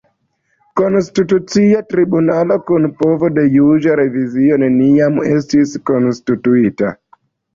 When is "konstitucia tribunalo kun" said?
0.79-2.87